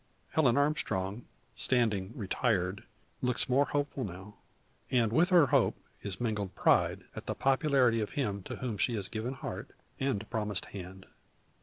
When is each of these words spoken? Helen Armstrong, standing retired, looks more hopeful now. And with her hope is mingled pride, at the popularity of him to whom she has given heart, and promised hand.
Helen 0.31 0.57
Armstrong, 0.57 1.25
standing 1.55 2.11
retired, 2.15 2.85
looks 3.21 3.47
more 3.47 3.65
hopeful 3.65 4.03
now. 4.03 4.33
And 4.89 5.13
with 5.13 5.29
her 5.29 5.45
hope 5.45 5.75
is 6.01 6.19
mingled 6.19 6.55
pride, 6.55 7.03
at 7.15 7.27
the 7.27 7.35
popularity 7.35 8.01
of 8.01 8.09
him 8.13 8.41
to 8.45 8.55
whom 8.55 8.79
she 8.79 8.95
has 8.95 9.07
given 9.09 9.33
heart, 9.35 9.69
and 9.99 10.27
promised 10.31 10.65
hand. 10.73 11.05